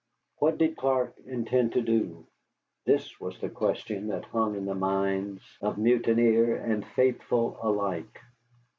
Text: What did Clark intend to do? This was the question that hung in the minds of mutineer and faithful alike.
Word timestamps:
What 0.39 0.57
did 0.57 0.77
Clark 0.77 1.13
intend 1.27 1.73
to 1.73 1.81
do? 1.83 2.25
This 2.85 3.19
was 3.19 3.39
the 3.39 3.49
question 3.51 4.07
that 4.07 4.25
hung 4.25 4.55
in 4.55 4.65
the 4.65 4.73
minds 4.73 5.43
of 5.61 5.77
mutineer 5.77 6.55
and 6.55 6.83
faithful 6.83 7.59
alike. 7.61 8.19